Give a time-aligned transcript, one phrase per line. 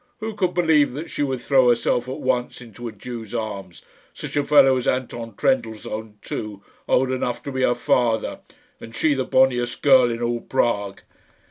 [0.19, 3.83] Who could believe that she would throw herself at once into a Jew's arms
[4.15, 8.39] such a fellow as Anton Trendellsohn, too, old enough to be her father,
[8.79, 11.01] and she the bonniest girl in all Prague?"